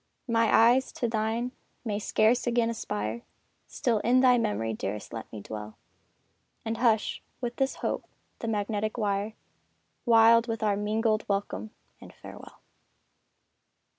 My 0.27 0.51
eyes 0.51 0.91
to 0.93 1.07
thine 1.07 1.51
may 1.85 1.99
scarce 1.99 2.47
again 2.47 2.71
aspire 2.71 3.21
Still 3.67 3.99
in 3.99 4.21
thy 4.21 4.39
memory, 4.39 4.73
dearest 4.73 5.13
let 5.13 5.31
me 5.31 5.41
dwell, 5.41 5.77
And 6.65 6.77
hush, 6.77 7.21
with 7.39 7.57
this 7.57 7.75
hope, 7.85 8.07
the 8.39 8.47
magnetic 8.47 8.97
wire, 8.97 9.35
Wild 10.07 10.47
with 10.47 10.63
our 10.63 10.75
mingled 10.75 11.29
welcome 11.29 11.69
and 12.01 12.11
farewell! 12.15 12.61